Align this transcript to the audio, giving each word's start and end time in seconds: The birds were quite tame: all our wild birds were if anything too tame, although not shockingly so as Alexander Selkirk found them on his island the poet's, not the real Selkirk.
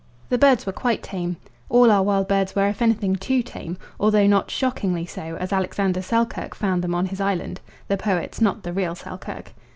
The 0.29 0.39
birds 0.39 0.65
were 0.65 0.71
quite 0.71 1.03
tame: 1.03 1.37
all 1.69 1.91
our 1.91 2.01
wild 2.01 2.27
birds 2.27 2.55
were 2.55 2.67
if 2.67 2.81
anything 2.81 3.15
too 3.17 3.43
tame, 3.43 3.77
although 3.99 4.25
not 4.25 4.49
shockingly 4.49 5.05
so 5.05 5.37
as 5.39 5.53
Alexander 5.53 6.01
Selkirk 6.01 6.55
found 6.55 6.83
them 6.83 6.95
on 6.95 7.05
his 7.05 7.21
island 7.21 7.61
the 7.87 7.97
poet's, 7.97 8.41
not 8.41 8.63
the 8.63 8.73
real 8.73 8.95
Selkirk. 8.95 9.53